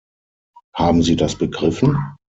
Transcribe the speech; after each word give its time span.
Haben 0.75 1.03
Sie 1.03 1.15
das 1.15 1.35
begriffen? 1.37 1.95